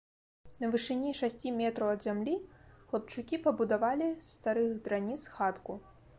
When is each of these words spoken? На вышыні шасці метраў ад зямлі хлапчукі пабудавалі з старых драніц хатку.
На 0.61 0.69
вышыні 0.75 1.11
шасці 1.19 1.51
метраў 1.57 1.91
ад 1.97 2.01
зямлі 2.07 2.33
хлапчукі 2.89 3.35
пабудавалі 3.45 4.09
з 4.13 4.27
старых 4.35 4.75
драніц 4.89 5.21
хатку. 5.39 5.81